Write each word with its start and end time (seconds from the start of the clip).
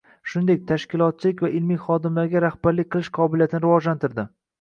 Shuningdek, 0.29 0.61
tashkilotchilik 0.69 1.43
va 1.45 1.51
ilmiy 1.59 1.79
xodimlarga 1.83 2.41
rahbarlik 2.45 2.89
qilish 2.97 3.13
qobiliyatini 3.19 3.61
rivojlantirdi 3.67 4.27